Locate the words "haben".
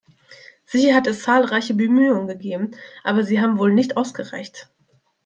3.39-3.59